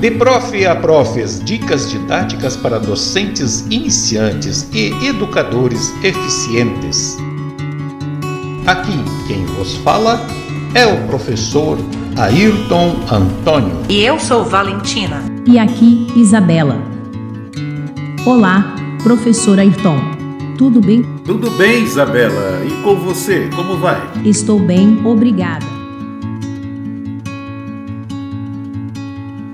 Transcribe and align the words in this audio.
De 0.00 0.12
prof 0.12 0.64
a 0.64 0.76
profes, 0.76 1.42
dicas 1.44 1.90
didáticas 1.90 2.56
para 2.56 2.78
docentes 2.78 3.66
iniciantes 3.68 4.68
e 4.72 4.92
educadores 5.04 5.92
eficientes. 6.04 7.16
Aqui 8.64 8.96
quem 9.26 9.44
vos 9.44 9.74
fala 9.78 10.24
é 10.72 10.86
o 10.86 11.04
professor 11.08 11.76
Ayrton 12.16 12.94
Antônio. 13.10 13.76
E 13.88 14.04
eu 14.04 14.20
sou 14.20 14.44
Valentina. 14.44 15.20
E 15.44 15.58
aqui 15.58 16.06
Isabela. 16.14 16.80
Olá, 18.24 18.76
professor 19.02 19.58
Ayrton. 19.58 19.98
Tudo 20.56 20.80
bem? 20.80 21.02
Tudo 21.24 21.50
bem, 21.52 21.82
Isabela. 21.82 22.64
E 22.64 22.70
com 22.84 22.94
você, 22.94 23.50
como 23.56 23.76
vai? 23.78 24.00
Estou 24.24 24.60
bem, 24.60 25.04
obrigada. 25.04 25.77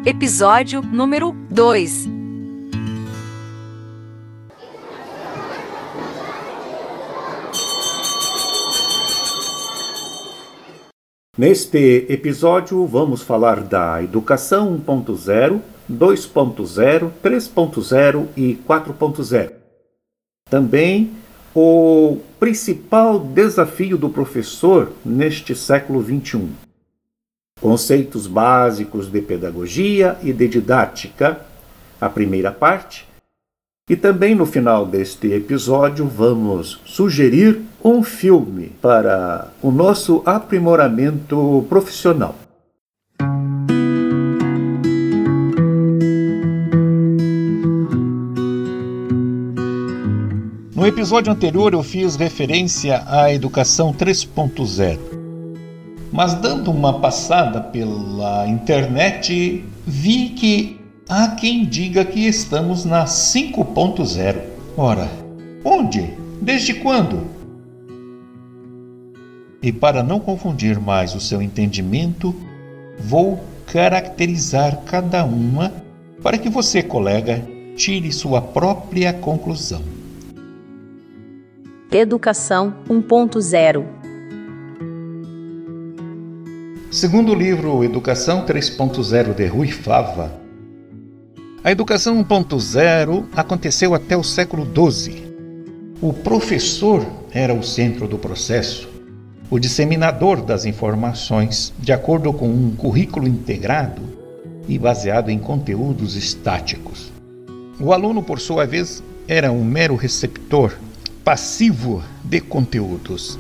Episódio 0.07 0.83
número 0.83 1.35
2 1.51 2.07
Neste 11.39 12.05
episódio, 12.11 12.87
vamos 12.87 13.23
falar 13.23 13.63
da 13.63 14.03
Educação 14.03 14.79
1.0, 14.79 15.63
2.0, 15.91 17.11
3.0 17.23 18.27
e 18.37 18.57
4.0. 18.57 19.53
Também 20.51 21.13
o 21.55 22.19
principal 22.39 23.19
desafio 23.19 23.97
do 23.97 24.11
professor 24.11 24.93
neste 25.03 25.55
século 25.55 26.05
XXI 26.05 26.74
conceitos 27.65 28.27
básicos 28.27 29.11
de 29.11 29.23
pedagogia 29.23 30.19
e 30.23 30.35
de 30.35 30.47
didática, 30.49 31.41
a 31.99 32.11
primeira 32.11 32.53
parte. 32.53 33.09
E 33.89 33.97
também 33.97 34.35
no 34.35 34.45
final 34.45 34.85
deste 34.85 35.33
episódio 35.33 36.07
vamos 36.07 36.79
sugerir 36.85 37.63
um 37.83 38.03
filme 38.03 38.71
para 38.83 39.49
o 39.63 39.71
nosso 39.71 40.23
aprimoramento 40.27 41.65
profissional. 41.67 42.35
No 50.77 50.87
episódio 50.87 51.33
anterior 51.33 51.73
eu 51.73 51.83
fiz 51.83 52.15
referência 52.17 53.03
à 53.07 53.33
educação 53.33 53.91
3.0. 53.91 55.14
Mas 56.15 56.33
dando 56.35 56.71
uma 56.71 57.01
passada 57.01 57.61
pela 57.61 58.47
internet, 58.47 59.65
vi 59.85 60.29
que 60.29 60.81
há 61.09 61.27
quem 61.27 61.65
diga 61.65 62.05
que 62.05 62.25
estamos 62.25 62.85
na 62.85 63.05
5.0. 63.05 64.37
Ora, 64.77 65.11
onde? 65.65 66.15
Desde 66.41 66.75
quando? 66.75 67.27
E 69.61 69.73
para 69.73 70.05
não 70.05 70.21
confundir 70.21 70.79
mais 70.79 71.17
o 71.17 71.21
seu 71.21 71.43
entendimento, 71.43 72.33
vou 72.97 73.43
caracterizar 73.67 74.83
cada 74.85 75.25
uma 75.25 75.73
para 76.23 76.39
que 76.39 76.49
você, 76.49 76.81
colega, 76.81 77.45
tire 77.75 78.13
sua 78.13 78.41
própria 78.41 79.13
conclusão. 79.13 79.83
Educação 81.91 82.73
1.0 82.89 83.94
Segundo 86.95 87.33
o 87.33 87.35
livro 87.35 87.83
Educação 87.83 88.47
3.0 88.47 89.35
de 89.35 89.47
Rui 89.47 89.67
Fava, 89.67 90.33
a 91.65 91.73
educação 91.73 92.25
1.0 92.25 93.25
aconteceu 93.35 93.97
até 93.97 94.17
o 94.17 94.23
século 94.23 94.65
XII. 94.65 95.25
O 96.01 96.13
professor 96.13 97.05
era 97.33 97.53
o 97.53 97.65
centro 97.65 98.07
do 98.07 98.17
processo, 98.17 98.89
o 99.51 99.59
disseminador 99.59 100.41
das 100.41 100.67
informações, 100.67 101.75
de 101.81 101.93
acordo 101.93 102.33
com 102.33 102.49
um 102.49 102.77
currículo 102.77 103.27
integrado 103.27 104.01
e 104.69 104.79
baseado 104.79 105.31
em 105.31 105.39
conteúdos 105.41 106.15
estáticos. 106.15 107.11
O 107.81 107.93
aluno, 107.93 108.23
por 108.23 108.39
sua 108.39 108.67
vez, 108.67 109.03
era 109.27 109.51
um 109.51 109.65
mero 109.65 109.97
receptor 109.97 110.73
passivo 111.25 112.05
de 112.23 112.41
conteúdos. 112.41 113.37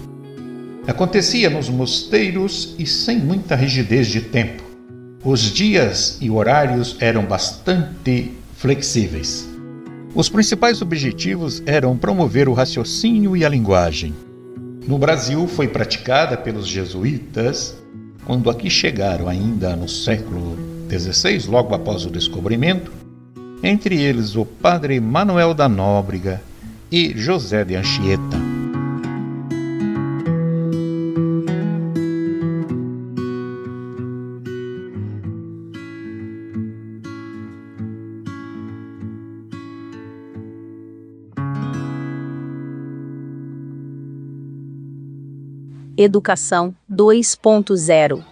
Acontecia 0.86 1.48
nos 1.48 1.70
mosteiros 1.70 2.74
e 2.78 2.86
sem 2.86 3.18
muita 3.18 3.56
rigidez 3.56 4.06
de 4.08 4.20
tempo. 4.20 4.62
Os 5.24 5.40
dias 5.40 6.18
e 6.20 6.30
horários 6.30 6.96
eram 7.00 7.24
bastante 7.24 8.32
flexíveis. 8.56 9.48
Os 10.14 10.28
principais 10.28 10.82
objetivos 10.82 11.62
eram 11.64 11.96
promover 11.96 12.48
o 12.48 12.52
raciocínio 12.52 13.34
e 13.34 13.44
a 13.44 13.48
linguagem. 13.48 14.12
No 14.86 14.98
Brasil 14.98 15.48
foi 15.48 15.66
praticada 15.66 16.36
pelos 16.36 16.68
jesuítas 16.68 17.74
quando 18.26 18.50
aqui 18.50 18.68
chegaram 18.68 19.26
ainda 19.26 19.74
no 19.74 19.88
século 19.88 20.56
XVI, 20.90 21.50
logo 21.50 21.74
após 21.74 22.04
o 22.04 22.10
descobrimento, 22.10 22.92
entre 23.62 24.00
eles 24.00 24.36
o 24.36 24.44
padre 24.44 25.00
Manuel 25.00 25.54
da 25.54 25.68
Nóbrega 25.68 26.42
e 26.92 27.12
José 27.16 27.64
de 27.64 27.74
Anchieta. 27.74 28.43
Educação 45.96 46.74
2.0 46.90 48.24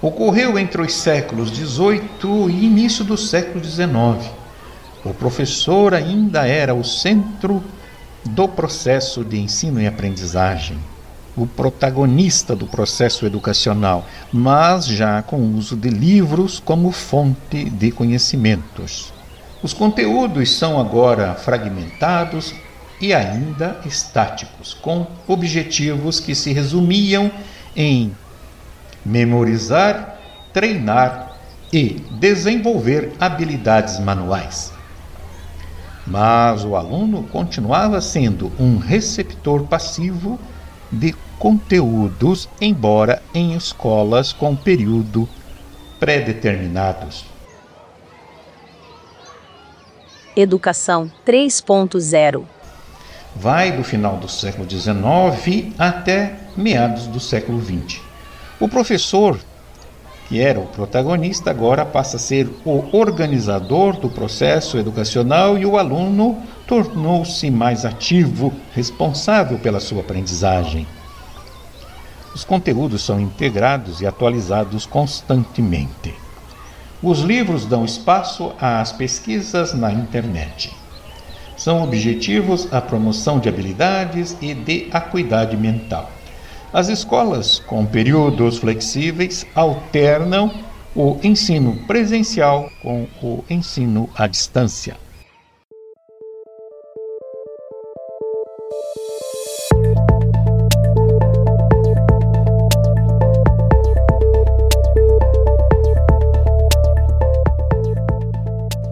Ocorreu 0.00 0.58
entre 0.58 0.80
os 0.80 0.94
séculos 0.94 1.50
XVIII 1.50 2.48
e 2.48 2.64
início 2.64 3.04
do 3.04 3.16
século 3.16 3.62
XIX. 3.62 4.30
O 5.04 5.12
professor 5.12 5.92
ainda 5.92 6.46
era 6.46 6.74
o 6.74 6.82
centro 6.82 7.62
do 8.24 8.48
processo 8.48 9.22
de 9.22 9.38
ensino 9.38 9.80
e 9.80 9.86
aprendizagem, 9.86 10.78
o 11.36 11.46
protagonista 11.46 12.56
do 12.56 12.66
processo 12.66 13.26
educacional, 13.26 14.06
mas 14.32 14.86
já 14.86 15.20
com 15.22 15.36
o 15.36 15.56
uso 15.56 15.76
de 15.76 15.90
livros 15.90 16.58
como 16.58 16.90
fonte 16.90 17.68
de 17.68 17.90
conhecimentos. 17.90 19.12
Os 19.62 19.74
conteúdos 19.74 20.56
são 20.56 20.80
agora 20.80 21.34
fragmentados, 21.34 22.54
e 23.02 23.12
ainda 23.12 23.80
estáticos, 23.84 24.72
com 24.72 25.08
objetivos 25.26 26.20
que 26.20 26.36
se 26.36 26.52
resumiam 26.52 27.32
em 27.74 28.14
memorizar, 29.04 30.20
treinar 30.52 31.36
e 31.72 32.00
desenvolver 32.20 33.12
habilidades 33.18 33.98
manuais. 33.98 34.72
Mas 36.06 36.64
o 36.64 36.76
aluno 36.76 37.24
continuava 37.24 38.00
sendo 38.00 38.52
um 38.58 38.78
receptor 38.78 39.64
passivo 39.64 40.38
de 40.90 41.12
conteúdos, 41.40 42.48
embora 42.60 43.20
em 43.34 43.56
escolas 43.56 44.32
com 44.32 44.54
período 44.54 45.28
pré-determinados. 45.98 47.24
Educação 50.36 51.10
3.0 51.26 52.44
vai 53.34 53.72
do 53.72 53.82
final 53.82 54.16
do 54.16 54.28
século 54.28 54.68
XIX 54.68 55.72
até 55.78 56.34
meados 56.56 57.06
do 57.06 57.18
século 57.18 57.62
XX. 57.62 58.00
O 58.60 58.68
professor, 58.68 59.38
que 60.28 60.40
era 60.40 60.60
o 60.60 60.66
protagonista, 60.66 61.50
agora 61.50 61.84
passa 61.84 62.16
a 62.16 62.20
ser 62.20 62.48
o 62.64 62.84
organizador 62.96 63.96
do 63.96 64.08
processo 64.08 64.78
educacional 64.78 65.58
e 65.58 65.66
o 65.66 65.78
aluno 65.78 66.42
tornou-se 66.66 67.50
mais 67.50 67.84
ativo, 67.84 68.52
responsável 68.74 69.58
pela 69.58 69.80
sua 69.80 70.00
aprendizagem. 70.00 70.86
Os 72.34 72.44
conteúdos 72.44 73.02
são 73.02 73.20
integrados 73.20 74.00
e 74.00 74.06
atualizados 74.06 74.86
constantemente. 74.86 76.14
Os 77.02 77.20
livros 77.20 77.66
dão 77.66 77.84
espaço 77.84 78.52
às 78.60 78.92
pesquisas 78.92 79.74
na 79.74 79.92
internet. 79.92 80.81
São 81.62 81.84
objetivos 81.84 82.66
a 82.72 82.80
promoção 82.80 83.38
de 83.38 83.48
habilidades 83.48 84.36
e 84.42 84.52
de 84.52 84.88
acuidade 84.90 85.56
mental. 85.56 86.10
As 86.72 86.88
escolas 86.88 87.60
com 87.60 87.86
períodos 87.86 88.58
flexíveis 88.58 89.46
alternam 89.54 90.52
o 90.92 91.20
ensino 91.22 91.76
presencial 91.86 92.68
com 92.82 93.06
o 93.22 93.44
ensino 93.48 94.10
à 94.16 94.26
distância. 94.26 94.96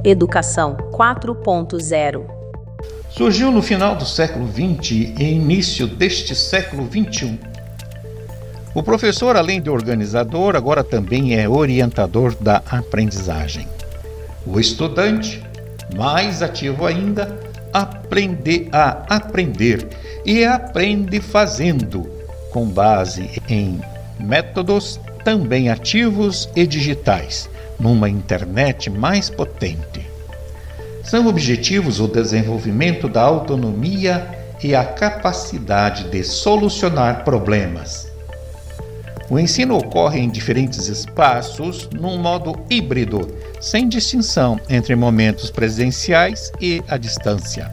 Educação 0.05 0.77
4.0 0.93 2.40
Surgiu 3.11 3.51
no 3.51 3.61
final 3.61 3.97
do 3.97 4.07
século 4.07 4.49
XX 4.49 4.91
e 5.19 5.25
início 5.25 5.87
deste 5.87 6.35
século 6.35 6.89
XXI. 6.89 7.39
O 8.73 8.83
professor, 8.85 9.37
além 9.37 9.61
de 9.61 9.69
organizador, 9.69 10.55
agora 10.55 10.85
também 10.85 11.35
é 11.35 11.49
orientador 11.49 12.35
da 12.41 12.63
aprendizagem. 12.71 13.67
O 14.47 14.61
estudante, 14.61 15.43
mais 15.97 16.41
ativo 16.41 16.87
ainda, 16.87 17.37
aprende 17.73 18.69
a 18.71 19.17
aprender 19.17 19.89
e 20.25 20.45
aprende 20.45 21.21
fazendo, 21.21 22.09
com 22.53 22.67
base 22.67 23.29
em 23.49 23.81
métodos 24.21 25.01
também 25.25 25.69
ativos 25.69 26.49
e 26.55 26.65
digitais, 26.65 27.51
numa 27.79 28.09
internet 28.09 28.89
mais 28.89 29.29
potente. 29.29 30.10
São 31.11 31.27
objetivos 31.27 31.99
o 31.99 32.07
desenvolvimento 32.07 33.09
da 33.09 33.21
autonomia 33.21 34.29
e 34.63 34.77
a 34.77 34.85
capacidade 34.85 36.09
de 36.09 36.23
solucionar 36.23 37.25
problemas. 37.25 38.09
O 39.29 39.37
ensino 39.37 39.77
ocorre 39.77 40.21
em 40.21 40.31
diferentes 40.31 40.87
espaços, 40.87 41.91
num 41.93 42.17
modo 42.17 42.55
híbrido, 42.71 43.27
sem 43.61 43.89
distinção 43.89 44.61
entre 44.69 44.95
momentos 44.95 45.51
presenciais 45.51 46.53
e 46.61 46.81
à 46.87 46.97
distância. 46.97 47.69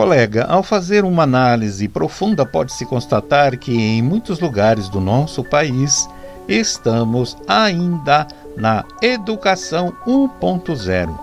Colega, 0.00 0.46
ao 0.46 0.62
fazer 0.62 1.04
uma 1.04 1.24
análise 1.24 1.86
profunda, 1.86 2.46
pode-se 2.46 2.86
constatar 2.86 3.58
que 3.58 3.76
em 3.76 4.00
muitos 4.00 4.40
lugares 4.40 4.88
do 4.88 4.98
nosso 4.98 5.44
país 5.44 6.08
estamos 6.48 7.36
ainda 7.46 8.26
na 8.56 8.82
educação 9.02 9.92
1.0 10.06 11.18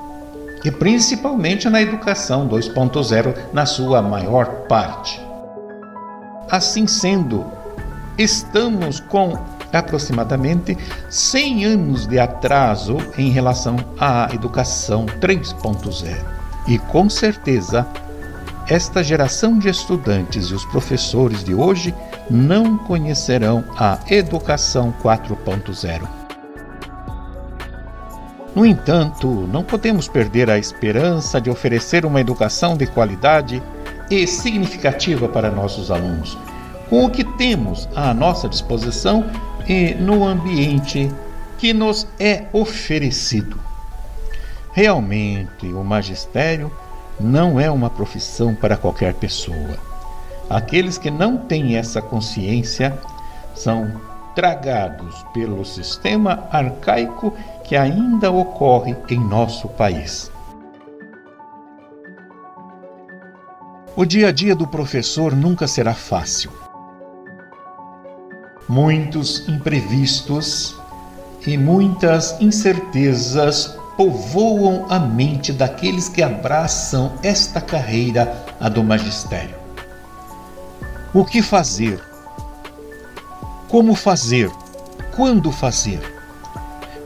e 0.64 0.70
principalmente 0.70 1.68
na 1.68 1.82
educação 1.82 2.48
2.0 2.48 3.36
na 3.52 3.66
sua 3.66 4.00
maior 4.00 4.46
parte. 4.68 5.20
Assim 6.48 6.86
sendo, 6.86 7.48
estamos 8.16 9.00
com 9.00 9.40
aproximadamente 9.74 10.78
100 11.10 11.66
anos 11.66 12.06
de 12.06 12.20
atraso 12.20 12.98
em 13.18 13.32
relação 13.32 13.76
à 14.00 14.30
educação 14.32 15.08
3.0. 15.20 16.16
E 16.68 16.78
com 16.78 17.10
certeza 17.10 17.88
esta 18.70 19.02
geração 19.02 19.58
de 19.58 19.70
estudantes 19.70 20.48
e 20.48 20.54
os 20.54 20.66
professores 20.66 21.44
de 21.44 21.54
hoje 21.54 21.96
não 22.30 22.78
conhecerão 22.78 23.64
a 23.78 23.98
Educação 24.10 24.94
4.0. 25.02 26.02
No 28.54 28.66
entanto, 28.66 29.28
não 29.52 29.64
podemos 29.64 30.08
perder 30.08 30.50
a 30.50 30.58
esperança 30.58 31.40
de 31.40 31.50
oferecer 31.50 32.06
uma 32.06 32.20
educação 32.20 32.76
de 32.76 32.88
qualidade 32.88 33.64
e 34.10 34.28
significativa 34.28 35.30
para 35.30 35.52
nossos 35.52 35.90
alunos, 35.90 36.38
com 36.90 37.06
o 37.06 37.10
que 37.10 37.24
temos 37.24 37.88
à 37.96 38.14
nossa 38.14 38.50
disposição 38.50 39.26
e 39.68 39.94
no 39.94 40.26
ambiente 40.26 41.10
que 41.58 41.72
nos 41.72 42.08
é 42.20 42.46
oferecido. 42.52 43.60
Realmente, 44.74 45.68
o 45.68 45.84
magistério 45.84 46.72
não 47.20 47.60
é 47.60 47.70
uma 47.70 47.90
profissão 47.90 48.54
para 48.54 48.78
qualquer 48.78 49.14
pessoa. 49.14 49.78
Aqueles 50.50 50.98
que 50.98 51.12
não 51.12 51.38
têm 51.38 51.76
essa 51.76 52.02
consciência 52.02 52.98
são 53.54 53.92
tragados 54.36 55.26
pelo 55.34 55.66
sistema 55.66 56.48
arcaico 56.52 57.34
que 57.64 57.76
ainda 57.76 58.32
ocorre 58.32 58.96
em 59.10 59.20
nosso 59.20 59.68
país. 59.68 60.32
O 63.96 64.06
dia 64.06 64.28
a 64.28 64.32
dia 64.32 64.56
do 64.56 64.68
professor 64.68 65.36
nunca 65.36 65.68
será 65.68 65.94
fácil. 65.94 66.52
Muitos 68.70 69.48
imprevistos 69.50 70.80
e 71.46 71.58
muitas 71.58 72.40
incertezas 72.40 73.77
povoam 73.98 74.86
a 74.90 75.00
mente 75.00 75.52
daqueles 75.52 76.08
que 76.08 76.22
abraçam 76.22 77.14
esta 77.24 77.60
carreira, 77.60 78.46
a 78.60 78.70
do 78.70 78.84
magistério. 78.84 79.56
O 81.14 81.26
que 81.26 81.42
fazer? 81.42 82.00
Como 83.68 83.96
fazer? 83.96 84.52
Quando 85.16 85.52
fazer? 85.52 86.00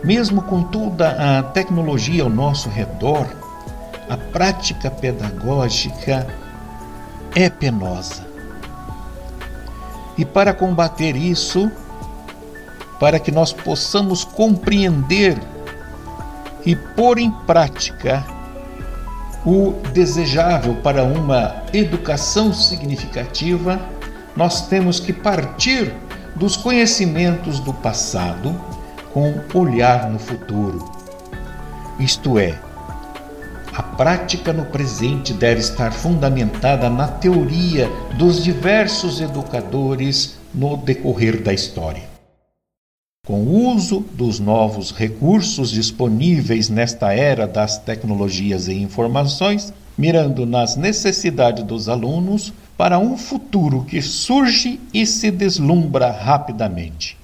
Mesmo 0.03 0.41
com 0.41 0.63
toda 0.63 1.39
a 1.39 1.43
tecnologia 1.43 2.23
ao 2.23 2.29
nosso 2.29 2.67
redor, 2.67 3.25
a 4.09 4.17
prática 4.17 4.91
pedagógica 4.91 6.27
é 7.33 7.49
penosa. 7.49 8.27
E 10.17 10.25
para 10.25 10.53
combater 10.53 11.15
isso, 11.15 11.71
para 12.99 13.17
que 13.17 13.31
nós 13.31 13.53
possamos 13.53 14.25
compreender 14.25 15.37
e 16.65 16.75
pôr 16.75 17.17
em 17.17 17.31
prática 17.31 18.25
o 19.45 19.73
desejável 19.91 20.75
para 20.75 21.03
uma 21.03 21.63
educação 21.73 22.53
significativa, 22.53 23.79
nós 24.35 24.67
temos 24.67 24.99
que 24.99 25.11
partir 25.11 25.93
dos 26.35 26.55
conhecimentos 26.55 27.59
do 27.59 27.73
passado 27.73 28.55
com 29.13 29.41
olhar 29.53 30.09
no 30.09 30.19
futuro. 30.19 30.89
Isto 31.99 32.39
é, 32.39 32.57
a 33.75 33.81
prática 33.81 34.53
no 34.53 34.65
presente 34.65 35.33
deve 35.33 35.61
estar 35.61 35.91
fundamentada 35.91 36.89
na 36.89 37.07
teoria 37.07 37.89
dos 38.17 38.43
diversos 38.43 39.21
educadores 39.21 40.37
no 40.53 40.77
decorrer 40.77 41.41
da 41.41 41.53
história. 41.53 42.10
Com 43.31 43.43
o 43.43 43.73
uso 43.73 44.01
dos 44.11 44.41
novos 44.41 44.91
recursos 44.91 45.71
disponíveis 45.71 46.67
nesta 46.67 47.13
era 47.13 47.47
das 47.47 47.77
tecnologias 47.77 48.67
e 48.67 48.73
informações, 48.73 49.73
mirando 49.97 50.45
nas 50.45 50.75
necessidades 50.75 51.63
dos 51.63 51.87
alunos 51.87 52.51
para 52.77 52.99
um 52.99 53.15
futuro 53.15 53.85
que 53.85 54.01
surge 54.01 54.81
e 54.93 55.05
se 55.05 55.31
deslumbra 55.31 56.11
rapidamente. 56.11 57.17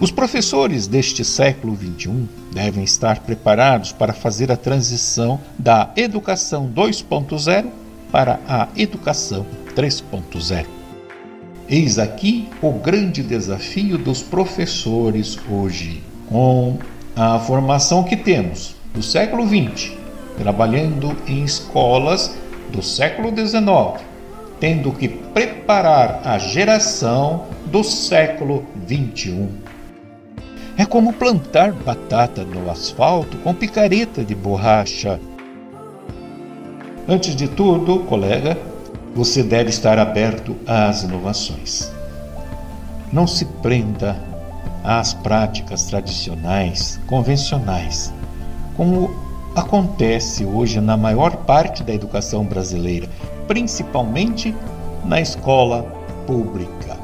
Os 0.00 0.10
professores 0.10 0.86
deste 0.86 1.22
século 1.22 1.76
XXI 1.76 2.26
devem 2.50 2.82
estar 2.82 3.20
preparados 3.20 3.92
para 3.92 4.14
fazer 4.14 4.50
a 4.50 4.56
transição 4.56 5.38
da 5.58 5.90
educação 5.94 6.66
2.0 6.74 7.66
para 8.10 8.40
a 8.48 8.68
educação 8.74 9.44
3.0. 9.74 10.75
Eis 11.68 11.98
aqui 11.98 12.48
o 12.62 12.70
grande 12.70 13.24
desafio 13.24 13.98
dos 13.98 14.22
professores 14.22 15.36
hoje, 15.50 16.00
com 16.28 16.78
a 17.16 17.40
formação 17.40 18.04
que 18.04 18.16
temos 18.16 18.76
do 18.94 19.02
século 19.02 19.44
XX, 19.44 19.90
trabalhando 20.38 21.16
em 21.26 21.42
escolas 21.42 22.36
do 22.70 22.80
século 22.80 23.30
XIX, 23.30 24.00
tendo 24.60 24.92
que 24.92 25.08
preparar 25.08 26.20
a 26.24 26.38
geração 26.38 27.46
do 27.66 27.82
século 27.82 28.64
XXI. 28.86 29.48
É 30.78 30.86
como 30.86 31.14
plantar 31.14 31.72
batata 31.72 32.44
no 32.44 32.70
asfalto 32.70 33.36
com 33.38 33.52
picareta 33.52 34.22
de 34.22 34.36
borracha. 34.36 35.18
Antes 37.08 37.34
de 37.34 37.48
tudo, 37.48 38.00
colega, 38.04 38.56
você 39.16 39.42
deve 39.42 39.70
estar 39.70 39.98
aberto 39.98 40.54
às 40.66 41.02
inovações. 41.02 41.90
Não 43.10 43.26
se 43.26 43.46
prenda 43.46 44.20
às 44.84 45.14
práticas 45.14 45.84
tradicionais, 45.86 47.00
convencionais, 47.06 48.12
como 48.76 49.10
acontece 49.56 50.44
hoje 50.44 50.82
na 50.82 50.98
maior 50.98 51.34
parte 51.34 51.82
da 51.82 51.94
educação 51.94 52.44
brasileira, 52.44 53.08
principalmente 53.48 54.54
na 55.02 55.18
escola 55.18 55.82
pública. 56.26 56.98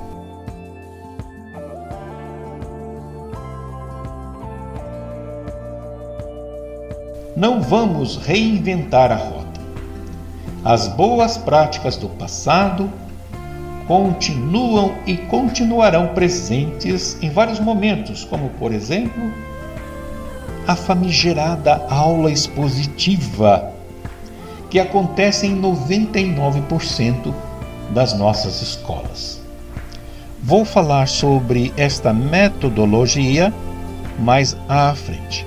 Não 7.34 7.62
vamos 7.62 8.18
reinventar 8.18 9.10
a 9.10 9.16
roda. 9.16 9.41
As 10.64 10.86
boas 10.86 11.36
práticas 11.36 11.96
do 11.96 12.08
passado 12.08 12.88
continuam 13.88 14.94
e 15.06 15.16
continuarão 15.16 16.08
presentes 16.08 17.18
em 17.20 17.30
vários 17.30 17.58
momentos, 17.58 18.24
como, 18.24 18.48
por 18.50 18.72
exemplo, 18.72 19.32
a 20.66 20.76
famigerada 20.76 21.84
aula 21.90 22.30
expositiva, 22.30 23.72
que 24.70 24.78
acontece 24.78 25.48
em 25.48 25.60
99% 25.60 27.34
das 27.90 28.16
nossas 28.16 28.62
escolas. 28.62 29.40
Vou 30.40 30.64
falar 30.64 31.08
sobre 31.08 31.72
esta 31.76 32.12
metodologia 32.12 33.52
mais 34.18 34.56
à 34.68 34.94
frente. 34.94 35.44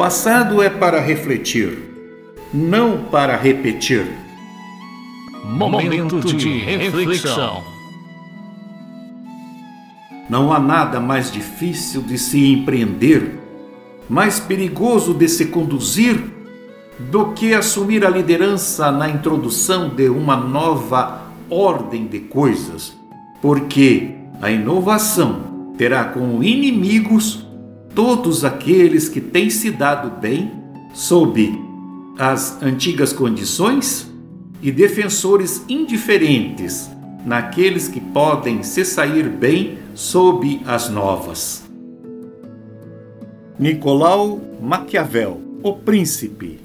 Passado 0.00 0.62
é 0.62 0.70
para 0.70 0.98
refletir, 0.98 1.76
não 2.54 3.04
para 3.04 3.36
repetir. 3.36 4.06
Momento 5.44 6.20
de 6.22 6.56
reflexão. 6.56 7.62
Não 10.26 10.54
há 10.54 10.58
nada 10.58 10.98
mais 11.00 11.30
difícil 11.30 12.00
de 12.00 12.16
se 12.16 12.50
empreender, 12.50 13.38
mais 14.08 14.40
perigoso 14.40 15.12
de 15.12 15.28
se 15.28 15.48
conduzir, 15.48 16.18
do 16.98 17.32
que 17.32 17.52
assumir 17.52 18.02
a 18.02 18.08
liderança 18.08 18.90
na 18.90 19.06
introdução 19.06 19.90
de 19.90 20.08
uma 20.08 20.34
nova 20.34 21.26
ordem 21.50 22.06
de 22.06 22.20
coisas, 22.20 22.96
porque 23.42 24.14
a 24.40 24.50
inovação 24.50 25.74
terá 25.76 26.04
como 26.04 26.42
inimigos 26.42 27.49
todos 27.94 28.44
aqueles 28.44 29.08
que 29.08 29.20
têm 29.20 29.50
se 29.50 29.70
dado 29.70 30.20
bem 30.20 30.52
sob 30.94 31.58
as 32.18 32.60
antigas 32.62 33.12
condições 33.12 34.10
e 34.62 34.70
defensores 34.70 35.64
indiferentes 35.68 36.88
naqueles 37.24 37.88
que 37.88 38.00
podem 38.00 38.62
se 38.62 38.84
sair 38.84 39.28
bem 39.28 39.78
sob 39.94 40.60
as 40.66 40.88
novas. 40.88 41.64
Nicolau 43.58 44.40
Maquiavel, 44.60 45.40
O 45.62 45.74
Príncipe, 45.74 46.60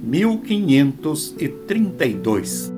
1532 0.00 2.77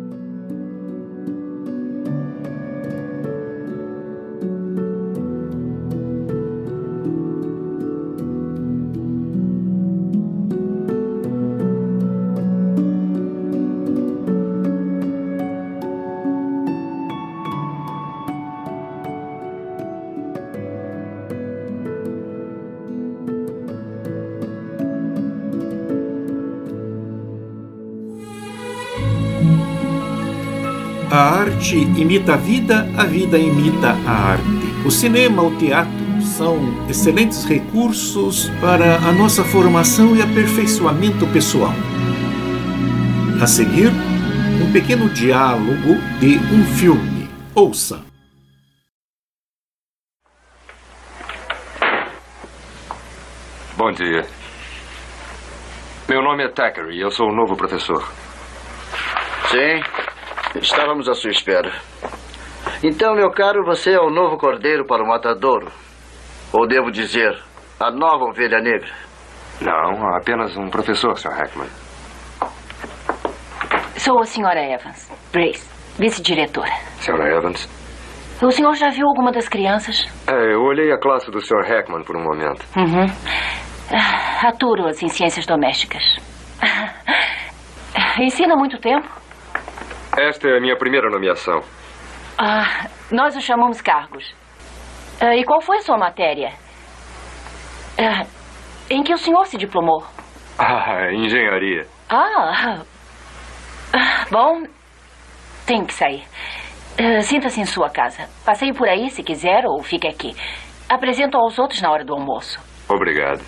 A 31.13 31.41
arte 31.41 31.77
imita 31.77 32.35
a 32.35 32.37
vida, 32.37 32.89
a 32.97 33.05
vida 33.05 33.37
imita 33.37 33.97
a 34.07 34.31
arte. 34.31 34.45
O 34.87 34.93
cinema, 34.93 35.43
o 35.43 35.57
teatro 35.57 36.23
são 36.23 36.57
excelentes 36.89 37.45
recursos 37.45 38.49
para 38.61 38.95
a 38.95 39.11
nossa 39.11 39.43
formação 39.43 40.15
e 40.15 40.23
aperfeiçoamento 40.23 41.27
pessoal. 41.33 41.75
A 43.43 43.47
seguir, 43.49 43.91
um 44.63 44.73
pequeno 44.73 45.09
diálogo 45.09 45.97
de 46.21 46.37
um 46.55 46.65
filme. 46.77 47.29
Ouça. 47.57 48.05
Bom 53.77 53.91
dia. 53.91 54.25
Meu 56.09 56.23
nome 56.23 56.45
é 56.45 56.49
Thackeray 56.49 56.99
e 56.99 57.01
eu 57.01 57.11
sou 57.11 57.31
o 57.31 57.35
novo 57.35 57.57
professor. 57.57 58.09
Sim, 59.51 59.83
estávamos 60.59 61.09
à 61.09 61.15
sua 61.15 61.31
espera. 61.31 61.73
Então, 62.83 63.15
meu 63.15 63.31
caro, 63.31 63.65
você 63.65 63.93
é 63.93 64.01
o 64.01 64.11
novo 64.11 64.37
cordeiro 64.37 64.87
para 64.87 65.03
o 65.03 65.07
matadouro. 65.07 65.71
Ou 66.53 66.67
devo 66.67 66.91
dizer, 66.91 67.39
a 67.79 67.91
nova 67.91 68.25
ovelha 68.25 68.61
negra. 68.61 68.91
Não, 69.61 70.17
apenas 70.17 70.57
um 70.57 70.69
professor, 70.69 71.17
Sr. 71.17 71.33
Hackman. 71.33 71.69
Sou 73.97 74.19
a 74.19 74.25
senhora 74.25 74.61
Evans, 74.61 75.11
Grace, 75.33 75.69
vice-diretora. 75.99 76.73
Sra. 76.99 77.37
Evans? 77.37 77.69
O 78.43 78.51
senhor 78.51 78.75
já 78.75 78.89
viu 78.89 79.07
alguma 79.07 79.31
das 79.31 79.47
crianças? 79.47 80.07
É, 80.27 80.55
eu 80.55 80.63
olhei 80.63 80.91
a 80.91 80.99
classe 80.99 81.31
do 81.31 81.41
Sr. 81.41 81.63
Hackman 81.69 82.03
por 82.05 82.17
um 82.17 82.23
momento. 82.23 82.65
Uhum. 82.75 83.07
Ah, 83.93 84.49
Aturo-as 84.49 85.03
em 85.03 85.09
ciências 85.09 85.45
domésticas. 85.45 86.03
Ensina 88.19 88.55
há 88.55 88.57
muito 88.57 88.79
tempo? 88.81 89.07
Esta 90.29 90.49
é 90.49 90.57
a 90.59 90.61
minha 90.61 90.77
primeira 90.77 91.09
nomeação. 91.09 91.61
Ah, 92.39 92.87
nós 93.11 93.35
o 93.37 93.41
chamamos 93.41 93.81
cargos. 93.81 94.35
Ah, 95.21 95.35
e 95.35 95.45
qual 95.45 95.61
foi 95.61 95.79
a 95.79 95.83
sua 95.83 95.97
matéria? 95.97 96.53
Ah, 97.99 98.27
em 98.91 99.03
que 99.03 99.15
o 99.15 99.19
senhor 99.19 99.47
se 99.47 99.57
diplomou? 99.57 100.05
Ah, 100.59 101.11
engenharia. 101.13 101.87
Ah, 102.09 102.83
ah, 103.95 104.25
bom, 104.31 104.63
tem 105.67 105.85
que 105.85 105.95
sair. 105.95 106.25
Ah, 106.99 107.23
Sinta-se 107.23 107.61
em 107.61 107.65
sua 107.65 107.89
casa. 107.89 108.29
Passeie 108.45 108.75
por 108.75 108.89
aí 108.89 109.09
se 109.11 109.23
quiser 109.23 109.65
ou 109.67 109.83
fique 109.83 110.07
aqui. 110.07 110.35
Apresento 110.89 111.39
aos 111.39 111.59
outros 111.59 111.81
na 111.81 111.91
hora 111.91 112.05
do 112.05 112.13
almoço. 112.15 112.59
Obrigado. 112.89 113.41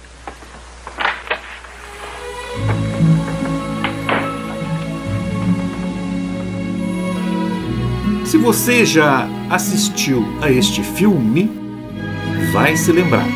Se 8.32 8.38
você 8.38 8.86
já 8.86 9.28
assistiu 9.50 10.24
a 10.40 10.50
este 10.50 10.82
filme, 10.82 11.50
vai 12.50 12.74
se 12.78 12.90
lembrar. 12.90 13.26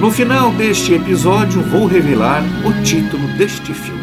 No 0.00 0.10
final 0.10 0.50
deste 0.54 0.94
episódio, 0.94 1.60
vou 1.64 1.86
revelar 1.86 2.42
o 2.66 2.82
título 2.82 3.28
deste 3.36 3.74
filme. 3.74 4.00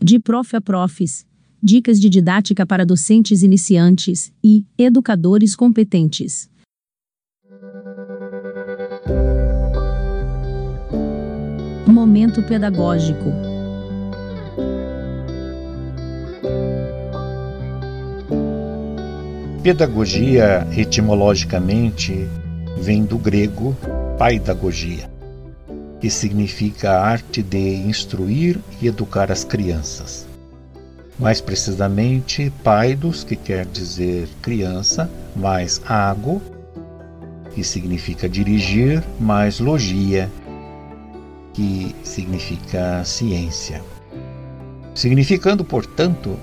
De 0.00 0.20
Prof 0.20 0.54
a 0.54 0.60
Profs. 0.60 1.26
Dicas 1.60 2.00
de 2.00 2.08
didática 2.08 2.64
para 2.64 2.86
docentes 2.86 3.42
iniciantes 3.42 4.32
e 4.40 4.64
educadores 4.78 5.56
competentes. 5.56 6.48
Momento 11.88 12.40
pedagógico. 12.44 13.43
Pedagogia, 19.64 20.68
etimologicamente, 20.76 22.28
vem 22.76 23.02
do 23.02 23.16
grego 23.16 23.74
paidagogia, 24.18 25.10
que 25.98 26.10
significa 26.10 26.90
a 26.90 27.00
arte 27.02 27.42
de 27.42 27.76
instruir 27.76 28.58
e 28.82 28.86
educar 28.86 29.32
as 29.32 29.42
crianças. 29.42 30.26
Mais 31.18 31.40
precisamente, 31.40 32.52
paidos, 32.62 33.24
que 33.24 33.36
quer 33.36 33.64
dizer 33.64 34.28
criança, 34.42 35.10
mais 35.34 35.80
ago, 35.88 36.42
que 37.54 37.64
significa 37.64 38.28
dirigir, 38.28 39.02
mais 39.18 39.60
logia, 39.60 40.30
que 41.54 41.96
significa 42.02 43.02
ciência. 43.02 43.82
Significando, 44.94 45.64
portanto, 45.64 46.38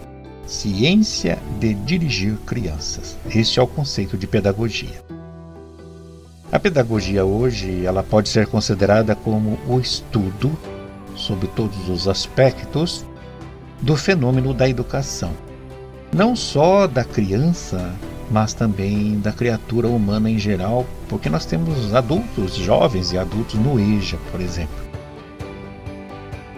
ciência 0.51 1.39
de 1.59 1.73
dirigir 1.73 2.35
crianças. 2.45 3.17
Este 3.33 3.57
é 3.57 3.63
o 3.63 3.67
conceito 3.67 4.17
de 4.17 4.27
pedagogia. 4.27 5.01
A 6.51 6.59
pedagogia 6.59 7.23
hoje, 7.23 7.85
ela 7.85 8.03
pode 8.03 8.27
ser 8.27 8.47
considerada 8.47 9.15
como 9.15 9.57
o 9.65 9.79
estudo 9.79 10.51
sob 11.15 11.47
todos 11.47 11.87
os 11.87 12.05
aspectos 12.05 13.05
do 13.81 13.95
fenômeno 13.95 14.53
da 14.53 14.67
educação. 14.67 15.31
Não 16.13 16.35
só 16.35 16.85
da 16.85 17.05
criança, 17.05 17.89
mas 18.29 18.53
também 18.53 19.21
da 19.21 19.31
criatura 19.31 19.87
humana 19.87 20.29
em 20.29 20.37
geral, 20.37 20.85
porque 21.07 21.29
nós 21.29 21.45
temos 21.45 21.95
adultos, 21.95 22.55
jovens 22.55 23.13
e 23.13 23.17
adultos 23.17 23.55
no 23.55 23.79
EJA, 23.79 24.17
por 24.29 24.41
exemplo. 24.41 24.90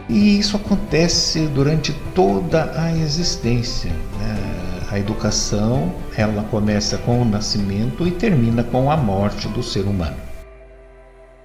E 0.09 0.37
isso 0.39 0.57
acontece 0.57 1.47
durante 1.47 1.93
toda 2.13 2.71
a 2.75 2.91
existência. 2.91 3.91
Né? 3.91 4.53
A 4.91 4.99
educação 4.99 5.93
ela 6.15 6.43
começa 6.43 6.97
com 6.99 7.21
o 7.21 7.25
nascimento 7.25 8.07
e 8.07 8.11
termina 8.11 8.63
com 8.63 8.91
a 8.91 8.97
morte 8.97 9.47
do 9.47 9.63
ser 9.63 9.85
humano. 9.85 10.17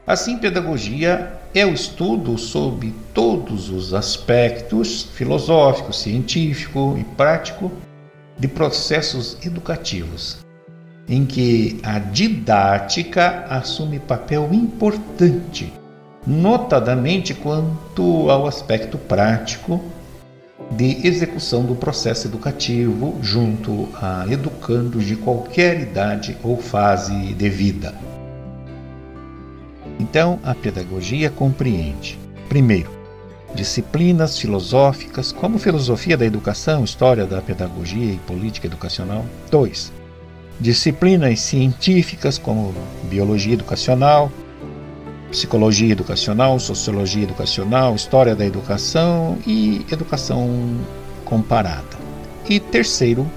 Assim, 0.07 0.39
pedagogia 0.39 1.33
é 1.55 1.65
o 1.65 1.73
estudo 1.73 2.37
sobre 2.39 2.95
todos 3.13 3.69
os 3.69 3.95
aspectos 3.95 5.03
filosófico, 5.15 5.93
científico 5.93 6.97
e 6.99 7.05
prático 7.05 7.71
de 8.39 8.49
processos 8.49 9.37
educativos, 9.45 10.39
em 11.09 11.27
que 11.27 11.81
a 11.83 11.99
didática 11.99 13.45
assume 13.49 13.99
papel 13.99 14.49
importante, 14.53 15.73
notadamente 16.27 17.35
quanto 17.35 18.31
ao 18.31 18.47
aspecto 18.47 18.99
prático 18.99 19.81
de 20.71 21.07
execução 21.07 21.65
do 21.65 21.75
processo 21.75 22.27
educativo 22.27 23.17
junto 23.23 23.89
a 23.95 24.27
educandos 24.31 25.05
de 25.05 25.17
qualquer 25.17 25.81
idade 25.81 26.37
ou 26.43 26.57
fase 26.57 27.15
de 27.35 27.49
vida. 27.49 27.95
Então, 29.99 30.39
a 30.45 30.55
pedagogia 30.55 31.31
compreende, 31.31 32.19
primeiro, 32.49 32.91
disciplinas 33.55 34.39
filosóficas 34.39 35.33
como 35.33 35.59
filosofia 35.59 36.17
da 36.17 36.25
educação, 36.25 36.85
história 36.85 37.27
da 37.27 37.41
pedagogia 37.41 38.13
e 38.13 38.19
política 38.19 38.67
educacional. 38.67 39.25
2. 39.51 39.93
Disciplinas 40.61 41.41
científicas 41.41 42.37
como 42.37 42.75
biologia 43.05 43.55
educacional, 43.55 44.31
psicologia 45.31 45.93
educacional, 45.93 46.59
sociologia 46.59 47.23
educacional, 47.23 47.95
história 47.95 48.35
da 48.35 48.45
educação 48.45 49.39
e 49.47 49.85
educação 49.91 50.79
comparada. 51.25 51.99
E 52.49 52.59
terceiro, 52.59 53.31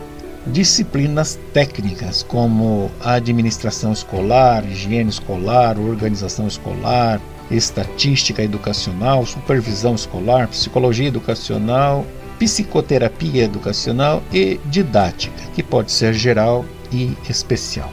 disciplinas 0.47 1.39
técnicas 1.53 2.23
como 2.23 2.89
administração 3.03 3.91
escolar, 3.91 4.65
higiene 4.65 5.09
escolar, 5.09 5.77
organização 5.77 6.47
escolar, 6.47 7.21
estatística 7.49 8.41
educacional, 8.41 9.25
supervisão 9.25 9.95
escolar, 9.95 10.47
psicologia 10.47 11.07
educacional, 11.07 12.05
psicoterapia 12.39 13.43
educacional 13.43 14.23
e 14.33 14.59
didática, 14.65 15.43
que 15.53 15.61
pode 15.61 15.91
ser 15.91 16.13
geral 16.13 16.65
e 16.91 17.15
especial. 17.29 17.91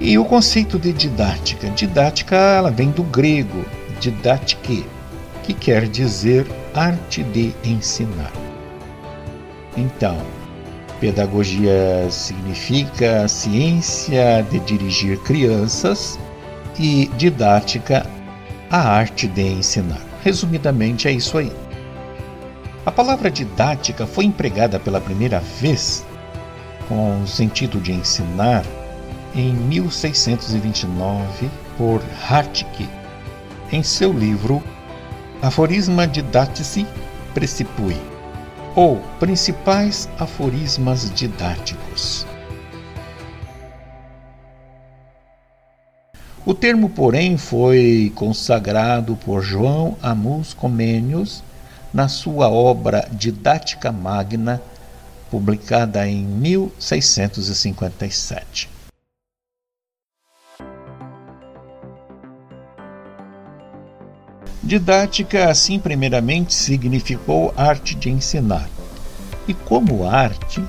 E 0.00 0.16
o 0.16 0.24
conceito 0.24 0.78
de 0.78 0.94
didática? 0.94 1.68
Didática 1.68 2.34
ela 2.34 2.70
vem 2.70 2.90
do 2.90 3.02
grego 3.02 3.66
didatike, 4.00 4.86
que 5.42 5.52
quer 5.52 5.86
dizer 5.86 6.46
arte 6.74 7.22
de 7.22 7.52
ensinar. 7.62 8.32
Então, 9.76 10.16
pedagogia 10.98 12.08
significa 12.10 13.28
ciência 13.28 14.42
de 14.50 14.58
dirigir 14.60 15.18
crianças 15.18 16.18
e 16.78 17.10
didática, 17.18 18.06
a 18.70 18.78
arte 18.78 19.28
de 19.28 19.42
ensinar. 19.42 20.00
Resumidamente, 20.24 21.08
é 21.08 21.12
isso 21.12 21.36
aí. 21.36 21.52
A 22.86 22.90
palavra 22.90 23.30
didática 23.30 24.06
foi 24.06 24.24
empregada 24.24 24.80
pela 24.80 24.98
primeira 24.98 25.40
vez 25.60 26.06
com 26.88 27.22
o 27.22 27.26
sentido 27.26 27.78
de 27.78 27.92
ensinar 27.92 28.64
em 29.34 29.52
1629 29.54 31.50
por 31.76 32.00
Hartke, 32.28 32.88
em 33.72 33.82
seu 33.82 34.12
livro 34.12 34.62
Aforisma 35.42 36.06
Didatici 36.06 36.86
Precipui, 37.32 37.96
ou 38.74 38.98
Principais 39.18 40.06
Aforismas 40.18 41.10
Didáticos. 41.14 42.26
O 46.44 46.52
termo, 46.54 46.88
porém, 46.88 47.36
foi 47.36 48.10
consagrado 48.14 49.14
por 49.14 49.42
João 49.42 49.96
Amus 50.02 50.52
Comênios 50.52 51.44
na 51.92 52.08
sua 52.08 52.48
obra 52.48 53.08
Didática 53.12 53.92
Magna, 53.92 54.60
publicada 55.30 56.08
em 56.08 56.24
1657. 56.24 58.79
Didática, 64.70 65.50
assim, 65.50 65.80
primeiramente, 65.80 66.54
significou 66.54 67.52
arte 67.56 67.96
de 67.96 68.08
ensinar. 68.08 68.68
E 69.48 69.52
como 69.52 70.08
arte, 70.08 70.62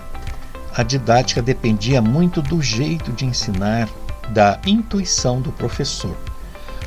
a 0.75 0.81
didática 0.81 1.39
dependia 1.39 2.01
muito 2.01 2.41
do 2.41 2.63
jeito 2.63 3.11
de 3.11 3.25
ensinar, 3.25 3.87
da 4.29 4.59
intuição 4.65 5.39
do 5.39 5.51
professor, 5.51 6.17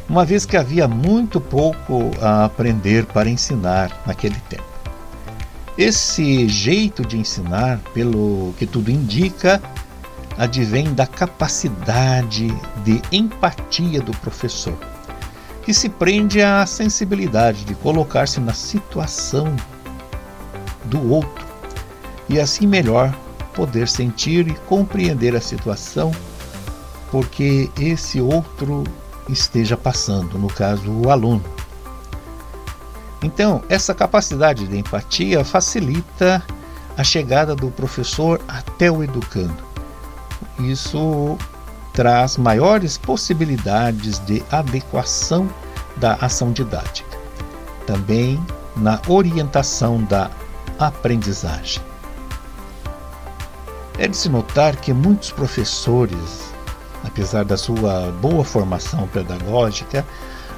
uma 0.08 0.24
vez 0.24 0.44
que 0.44 0.56
havia 0.56 0.88
muito 0.88 1.40
pouco 1.40 2.10
a 2.20 2.46
aprender 2.46 3.06
para 3.06 3.30
ensinar 3.30 3.92
naquele 4.04 4.40
tempo. 4.48 4.64
Esse 5.78 6.48
jeito 6.48 7.06
de 7.06 7.16
ensinar, 7.16 7.78
pelo 7.94 8.52
que 8.58 8.66
tudo 8.66 8.90
indica, 8.90 9.62
advém 10.36 10.92
da 10.92 11.06
capacidade 11.06 12.48
de 12.82 13.00
empatia 13.12 14.00
do 14.00 14.10
professor, 14.16 14.76
que 15.64 15.72
se 15.72 15.88
prende 15.88 16.42
à 16.42 16.66
sensibilidade 16.66 17.64
de 17.64 17.74
colocar-se 17.74 18.38
na 18.40 18.52
situação 18.52 19.54
do 20.84 21.10
outro 21.10 21.44
e 22.28 22.38
assim 22.38 22.66
melhor 22.66 23.14
poder 23.54 23.88
sentir 23.88 24.48
e 24.48 24.54
compreender 24.66 25.34
a 25.34 25.40
situação 25.40 26.12
porque 27.10 27.70
esse 27.80 28.20
outro 28.20 28.82
esteja 29.28 29.76
passando, 29.76 30.36
no 30.36 30.48
caso, 30.48 30.90
o 30.90 31.10
aluno. 31.10 31.44
Então, 33.22 33.62
essa 33.68 33.94
capacidade 33.94 34.66
de 34.66 34.76
empatia 34.76 35.44
facilita 35.44 36.42
a 36.96 37.04
chegada 37.04 37.54
do 37.54 37.70
professor 37.70 38.40
até 38.48 38.90
o 38.90 39.02
educando. 39.02 39.62
Isso 40.58 41.38
traz 41.94 42.36
maiores 42.36 42.98
possibilidades 42.98 44.18
de 44.18 44.44
adequação 44.50 45.48
da 45.96 46.14
ação 46.14 46.52
didática, 46.52 47.16
também 47.86 48.38
na 48.76 49.00
orientação 49.08 50.02
da 50.04 50.30
aprendizagem. 50.78 51.82
É 53.96 54.06
de 54.06 54.16
se 54.16 54.28
notar 54.28 54.76
que 54.76 54.92
muitos 54.92 55.30
professores 55.30 56.52
apesar 57.04 57.44
da 57.44 57.56
sua 57.56 58.10
boa 58.20 58.42
formação 58.42 59.06
pedagógica, 59.06 60.04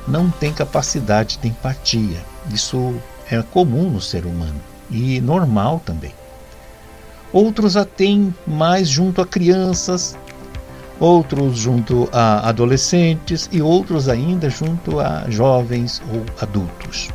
não 0.06 0.30
tem 0.30 0.52
capacidade 0.52 1.38
de 1.38 1.48
empatia. 1.48 2.24
Isso 2.52 2.94
é 3.30 3.42
comum 3.42 3.90
no 3.90 4.00
ser 4.00 4.24
humano 4.24 4.60
e 4.90 5.20
normal 5.20 5.82
também. 5.84 6.14
Outros 7.32 7.76
a 7.76 7.84
têm 7.84 8.32
mais 8.46 8.88
junto 8.88 9.20
a 9.20 9.26
crianças, 9.26 10.16
outros 10.98 11.58
junto 11.58 12.08
a 12.12 12.48
adolescentes 12.48 13.48
e 13.52 13.60
outros 13.60 14.08
ainda 14.08 14.48
junto 14.48 15.00
a 15.00 15.24
jovens 15.28 16.02
ou 16.12 16.24
adultos. 16.40 17.08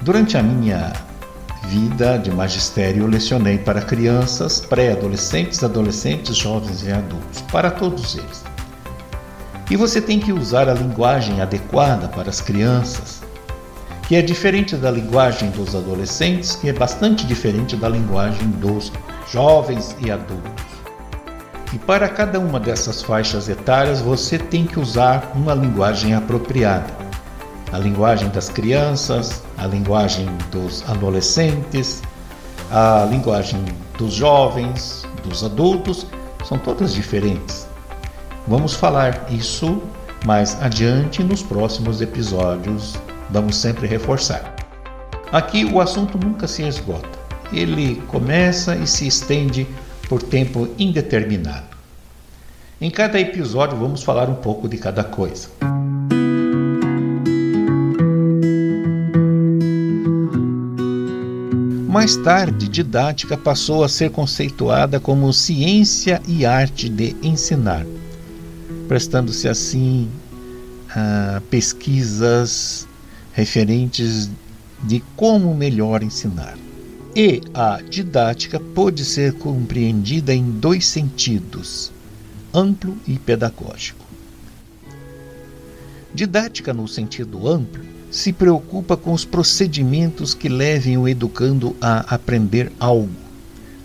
Durante 0.00 0.36
a 0.36 0.42
minha 0.42 0.92
vida 1.66 2.18
de 2.18 2.30
magistério, 2.30 3.06
lecionei 3.06 3.56
para 3.56 3.80
crianças, 3.80 4.60
pré-adolescentes, 4.60 5.62
adolescentes, 5.62 6.36
jovens 6.36 6.82
e 6.82 6.90
adultos, 6.90 7.40
para 7.52 7.70
todos 7.70 8.16
eles. 8.16 8.44
E 9.70 9.76
você 9.76 10.00
tem 10.00 10.18
que 10.18 10.32
usar 10.32 10.68
a 10.68 10.74
linguagem 10.74 11.40
adequada 11.40 12.08
para 12.08 12.28
as 12.28 12.40
crianças, 12.40 13.22
que 14.08 14.16
é 14.16 14.20
diferente 14.20 14.76
da 14.76 14.90
linguagem 14.90 15.50
dos 15.50 15.74
adolescentes, 15.74 16.56
que 16.56 16.68
é 16.68 16.72
bastante 16.72 17.24
diferente 17.24 17.76
da 17.76 17.88
linguagem 17.88 18.48
dos 18.50 18.92
jovens 19.32 19.96
e 19.98 20.10
adultos. 20.10 20.52
E 21.72 21.78
para 21.78 22.08
cada 22.08 22.38
uma 22.38 22.60
dessas 22.60 23.02
faixas 23.02 23.48
etárias, 23.48 24.00
você 24.00 24.38
tem 24.38 24.66
que 24.66 24.78
usar 24.78 25.32
uma 25.34 25.54
linguagem 25.54 26.14
apropriada 26.14 27.02
a 27.72 27.78
linguagem 27.78 28.28
das 28.28 28.50
crianças, 28.50 29.42
a 29.56 29.66
linguagem 29.66 30.28
dos 30.50 30.88
adolescentes, 30.88 32.02
a 32.70 33.08
linguagem 33.10 33.64
dos 33.96 34.12
jovens, 34.12 35.06
dos 35.24 35.42
adultos 35.42 36.06
são 36.44 36.58
todas 36.58 36.92
diferentes. 36.92 37.66
Vamos 38.46 38.74
falar 38.74 39.26
isso 39.30 39.82
mais 40.26 40.60
adiante 40.60 41.24
nos 41.24 41.42
próximos 41.42 42.02
episódios. 42.02 42.94
Vamos 43.30 43.56
sempre 43.56 43.86
reforçar. 43.86 44.54
Aqui 45.32 45.64
o 45.64 45.80
assunto 45.80 46.18
nunca 46.18 46.46
se 46.46 46.62
esgota. 46.62 47.21
Ele 47.52 47.96
começa 48.08 48.74
e 48.76 48.86
se 48.86 49.06
estende 49.06 49.66
por 50.08 50.22
tempo 50.22 50.68
indeterminado. 50.78 51.76
Em 52.80 52.90
cada 52.90 53.20
episódio 53.20 53.78
vamos 53.78 54.02
falar 54.02 54.28
um 54.28 54.34
pouco 54.34 54.68
de 54.68 54.76
cada 54.76 55.04
coisa. 55.04 55.48
Mais 61.88 62.16
tarde, 62.16 62.68
didática 62.68 63.36
passou 63.36 63.84
a 63.84 63.88
ser 63.88 64.10
conceituada 64.10 64.98
como 64.98 65.32
ciência 65.32 66.20
e 66.26 66.44
arte 66.46 66.88
de 66.88 67.14
ensinar, 67.22 67.86
prestando-se 68.88 69.46
assim 69.46 70.08
a 70.88 71.40
pesquisas 71.50 72.88
referentes 73.32 74.30
de 74.82 75.00
como 75.14 75.54
melhor 75.54 76.02
ensinar. 76.02 76.61
E 77.14 77.42
a 77.52 77.82
didática 77.82 78.58
pode 78.58 79.04
ser 79.04 79.34
compreendida 79.34 80.32
em 80.32 80.50
dois 80.50 80.86
sentidos, 80.86 81.92
amplo 82.54 82.96
e 83.06 83.18
pedagógico. 83.18 84.02
Didática 86.14 86.72
no 86.72 86.88
sentido 86.88 87.46
amplo 87.46 87.84
se 88.10 88.32
preocupa 88.32 88.96
com 88.96 89.12
os 89.12 89.26
procedimentos 89.26 90.32
que 90.32 90.48
levem 90.48 90.96
o 90.96 91.06
educando 91.06 91.76
a 91.82 92.14
aprender 92.14 92.72
algo, 92.80 93.10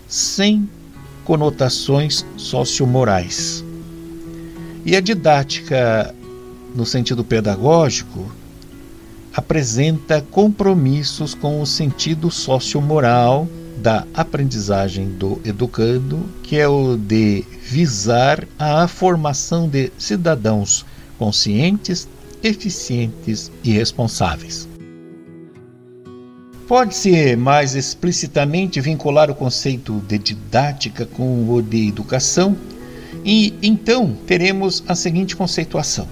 sem 0.08 0.66
conotações 1.22 2.24
sociomorais. 2.34 3.62
E 4.86 4.96
a 4.96 5.00
didática, 5.00 6.14
no 6.74 6.86
sentido 6.86 7.22
pedagógico, 7.22 8.37
apresenta 9.38 10.20
compromissos 10.20 11.32
com 11.32 11.62
o 11.62 11.66
sentido 11.66 12.28
sociomoral 12.28 13.46
da 13.76 14.04
aprendizagem 14.12 15.10
do 15.10 15.40
educando, 15.44 16.28
que 16.42 16.58
é 16.58 16.66
o 16.66 16.96
de 16.96 17.44
visar 17.62 18.44
a 18.58 18.88
formação 18.88 19.68
de 19.68 19.92
cidadãos 19.96 20.84
conscientes 21.16 22.08
eficientes 22.42 23.52
e 23.62 23.70
responsáveis. 23.70 24.68
Pode-se 26.66 27.36
mais 27.36 27.76
explicitamente 27.76 28.80
vincular 28.80 29.30
o 29.30 29.36
conceito 29.36 30.02
de 30.08 30.18
didática 30.18 31.06
com 31.06 31.48
o 31.48 31.62
de 31.62 31.86
educação, 31.86 32.56
e 33.24 33.54
então 33.62 34.16
teremos 34.26 34.82
a 34.88 34.96
seguinte 34.96 35.36
conceituação: 35.36 36.08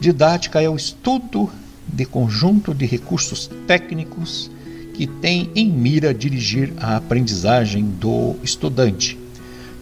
Didática 0.00 0.62
é 0.62 0.68
o 0.68 0.74
estudo 0.74 1.50
de 1.92 2.04
conjunto 2.04 2.74
de 2.74 2.86
recursos 2.86 3.50
técnicos 3.66 4.50
que 4.94 5.06
tem 5.06 5.50
em 5.54 5.70
mira 5.70 6.14
dirigir 6.14 6.72
a 6.78 6.96
aprendizagem 6.96 7.84
do 7.84 8.36
estudante, 8.42 9.18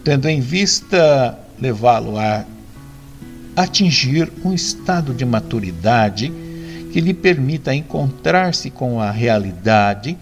tendo 0.03 0.29
em 0.29 0.41
vista 0.41 1.39
levá-lo 1.61 2.19
a 2.19 2.45
atingir 3.57 4.33
um 4.45 4.53
estado 4.53 5.15
de 5.15 5.25
maturidade 5.25 6.33
que 6.93 7.01
lhe 7.01 7.15
permita 7.15 7.75
encontrar-se 7.75 8.71
com 8.71 9.01
a 9.01 9.11
realidade 9.11 10.19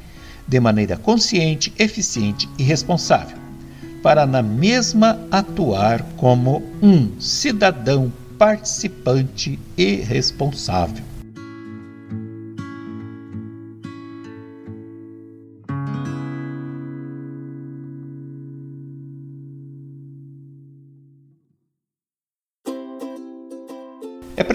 de 0.47 0.61
maneira 0.61 0.97
consciente, 0.97 1.73
eficiente 1.79 2.49
e 2.59 2.63
responsável, 2.63 3.39
para 4.03 4.27
na 4.27 4.43
mesma 4.43 5.19
atuar 5.31 6.03
como 6.17 6.63
um 6.83 7.19
cidadão 7.19 8.13
participante 8.39 9.59
e 9.77 9.97
responsável. 9.97 11.12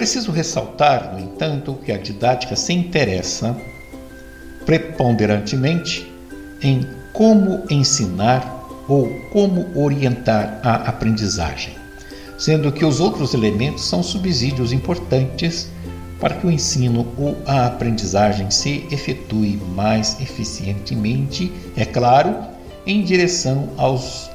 Preciso 0.08 0.32
ressaltar, 0.32 1.12
no 1.12 1.20
entanto, 1.20 1.78
que 1.84 1.92
a 1.92 1.98
didática 1.98 2.56
se 2.56 2.72
interessa 2.72 3.54
preponderantemente 4.64 6.10
em 6.62 6.80
como 7.12 7.62
ensinar 7.68 8.64
ou 8.88 9.06
como 9.30 9.66
orientar 9.78 10.60
a 10.62 10.76
aprendizagem, 10.88 11.74
sendo 12.38 12.72
que 12.72 12.86
os 12.86 13.00
outros 13.00 13.34
elementos 13.34 13.84
são 13.84 14.02
subsídios 14.02 14.72
importantes 14.72 15.68
para 16.18 16.36
que 16.36 16.46
o 16.46 16.50
ensino 16.50 17.06
ou 17.18 17.36
a 17.44 17.66
aprendizagem 17.66 18.50
se 18.50 18.86
efetue 18.90 19.60
mais 19.76 20.18
eficientemente, 20.22 21.52
é 21.76 21.84
claro, 21.84 22.34
em 22.86 23.04
direção 23.04 23.68
aos 23.76 24.30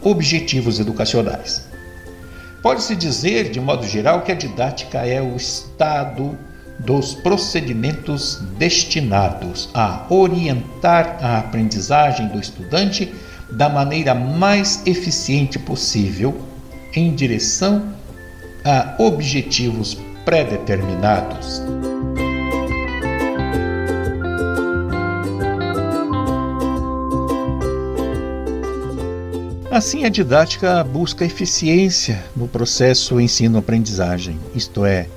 objetivos 0.00 0.80
educacionais. 0.80 1.73
Pode-se 2.64 2.96
dizer, 2.96 3.50
de 3.50 3.60
modo 3.60 3.86
geral, 3.86 4.22
que 4.22 4.32
a 4.32 4.34
didática 4.34 5.06
é 5.06 5.20
o 5.20 5.36
estado 5.36 6.34
dos 6.78 7.12
procedimentos 7.12 8.36
destinados 8.56 9.68
a 9.74 10.06
orientar 10.08 11.18
a 11.20 11.40
aprendizagem 11.40 12.26
do 12.28 12.40
estudante 12.40 13.14
da 13.52 13.68
maneira 13.68 14.14
mais 14.14 14.80
eficiente 14.86 15.58
possível 15.58 16.40
em 16.94 17.14
direção 17.14 17.92
a 18.64 18.94
objetivos 18.98 19.98
pré-determinados. 20.24 21.60
Assim, 29.74 30.04
a 30.04 30.08
didática 30.08 30.84
busca 30.84 31.24
eficiência 31.24 32.24
no 32.36 32.46
processo 32.46 33.20
ensino-aprendizagem, 33.20 34.38
isto 34.54 34.84
é, 34.84 35.08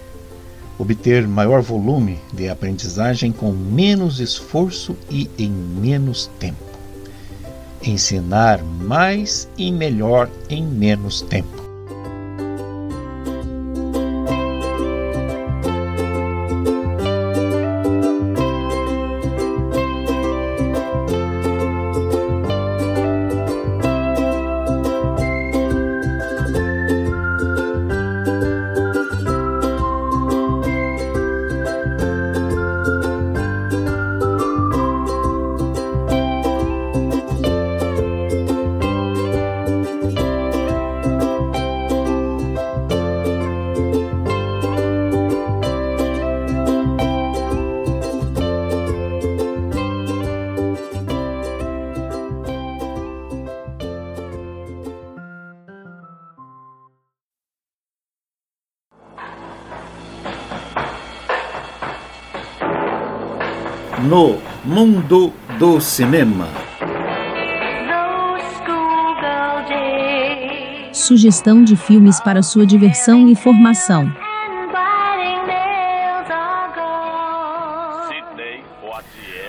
obter 0.80 1.28
maior 1.28 1.62
volume 1.62 2.18
de 2.34 2.50
aprendizagem 2.50 3.32
com 3.32 3.52
menos 3.52 4.20
esforço 4.20 4.98
e 5.12 5.30
em 5.38 5.52
menos 5.52 6.26
tempo. 6.40 6.58
Ensinar 7.84 8.64
mais 8.64 9.48
e 9.60 9.72
melhor 9.72 10.28
em 10.50 10.66
menos 10.66 11.22
tempo. 11.22 11.57
Mundo 64.78 65.34
do 65.58 65.82
cinema. 65.82 66.48
Sugestão 70.94 71.64
de 71.64 71.76
filmes 71.76 72.20
para 72.20 72.44
sua 72.44 72.64
diversão 72.64 73.28
e 73.28 73.36
formação. 73.36 74.14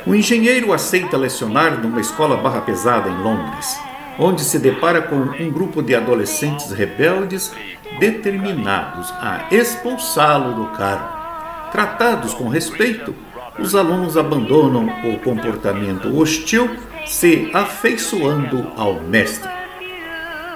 O 0.07 0.15
engenheiro 0.15 0.73
aceita 0.73 1.19
lecionar 1.19 1.79
numa 1.79 2.01
escola 2.01 2.39
barra 2.39 2.63
pesada 2.63 3.11
em 3.11 3.19
Londres, 3.19 3.79
onde 4.19 4.41
se 4.41 4.59
depara 4.59 5.03
com 5.03 5.17
um 5.17 5.51
grupo 5.51 5.83
de 5.83 5.95
adolescentes 5.95 6.73
rebeldes 6.73 7.53
determinados 8.01 9.11
a 9.21 9.45
expulsá-lo 9.51 10.55
do 10.55 10.71
cargo. 10.75 11.19
Tratados 11.71 12.33
com 12.33 12.49
respeito, 12.49 13.15
os 13.59 13.75
alunos 13.75 14.17
abandonam 14.17 14.87
o 15.05 15.19
comportamento 15.19 16.17
hostil, 16.17 16.71
se 17.07 17.51
afeiçoando 17.53 18.71
ao 18.77 19.01
mestre. 19.01 19.51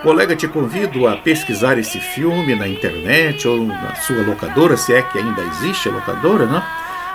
Colega, 0.02 0.34
te 0.34 0.48
convido 0.48 1.06
a 1.06 1.16
pesquisar 1.16 1.78
esse 1.78 2.00
filme 2.00 2.56
na 2.56 2.66
internet 2.66 3.46
ou 3.46 3.64
na 3.64 3.94
sua 3.94 4.20
locadora, 4.22 4.76
se 4.76 4.92
é 4.92 5.00
que 5.02 5.18
ainda 5.18 5.42
existe 5.42 5.88
a 5.88 5.92
locadora, 5.92 6.46
né? 6.46 6.60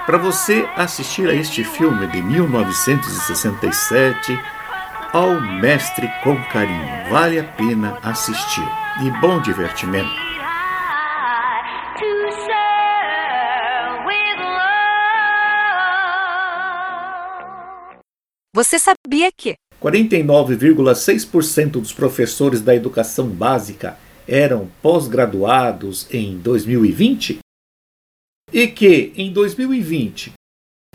Para 0.05 0.17
você 0.17 0.65
assistir 0.75 1.29
a 1.29 1.33
este 1.33 1.65
filme 1.65 2.07
de 2.07 2.21
1967, 2.21 4.39
Ao 5.11 5.41
Mestre 5.41 6.09
com 6.23 6.41
Carinho. 6.45 7.09
Vale 7.09 7.39
a 7.39 7.43
pena 7.43 7.97
assistir. 8.01 8.63
E 9.03 9.11
bom 9.19 9.41
divertimento. 9.41 10.26
Você 18.57 18.77
sabia 18.79 19.31
que 19.31 19.53
49,6% 19.79 21.73
dos 21.73 21.93
professores 21.93 22.59
da 22.59 22.75
educação 22.75 23.27
básica 23.27 23.99
eram 24.27 24.67
pós-graduados 24.81 26.07
em 26.11 26.39
2020? 26.39 27.37
E 28.51 28.65
que, 28.65 29.13
em 29.15 29.31
2020, 29.31 30.33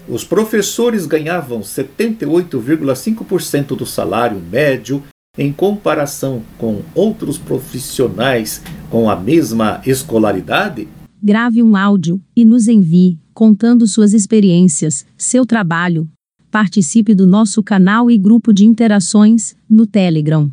os 0.08 0.24
professores 0.24 1.06
ganhavam 1.06 1.60
78,5% 1.60 3.76
do 3.76 3.86
salário 3.86 4.40
médio 4.40 5.00
em 5.38 5.52
comparação 5.52 6.42
com 6.58 6.82
outros 6.96 7.38
profissionais 7.38 8.60
com 8.90 9.08
a 9.08 9.14
mesma 9.14 9.80
escolaridade? 9.86 10.88
Grave 11.22 11.62
um 11.62 11.76
áudio 11.76 12.20
e 12.34 12.44
nos 12.44 12.66
envie, 12.66 13.20
contando 13.32 13.86
suas 13.86 14.12
experiências, 14.12 15.06
seu 15.16 15.46
trabalho, 15.46 16.08
Participe 16.52 17.14
do 17.14 17.26
nosso 17.26 17.62
canal 17.62 18.10
e 18.10 18.18
grupo 18.18 18.52
de 18.52 18.66
interações 18.66 19.56
no 19.70 19.86
Telegram. 19.86 20.52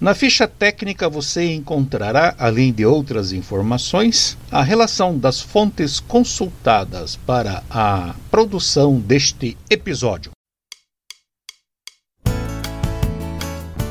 Na 0.00 0.14
ficha 0.14 0.46
técnica 0.46 1.08
você 1.08 1.52
encontrará, 1.52 2.36
além 2.38 2.72
de 2.72 2.86
outras 2.86 3.32
informações, 3.32 4.38
a 4.52 4.62
relação 4.62 5.18
das 5.18 5.40
fontes 5.40 5.98
consultadas 5.98 7.16
para 7.16 7.64
a 7.68 8.14
produção 8.30 9.00
deste 9.00 9.56
episódio. 9.68 10.30